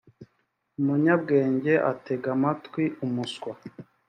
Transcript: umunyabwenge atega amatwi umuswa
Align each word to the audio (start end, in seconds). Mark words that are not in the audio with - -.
umunyabwenge 0.79 1.73
atega 1.91 2.27
amatwi 2.37 2.83
umuswa 3.05 3.51